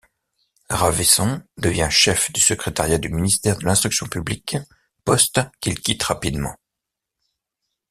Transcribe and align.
Ravaisson 0.71 1.43
devient 1.59 1.89
chef 1.91 2.33
du 2.33 2.41
secrétariat 2.41 2.97
du 2.97 3.09
ministère 3.09 3.59
de 3.59 3.65
l'Instruction 3.65 4.07
publique, 4.07 4.57
poste 5.05 5.39
qu'il 5.59 5.79
quitte 5.79 6.01
rapidement. 6.01 6.57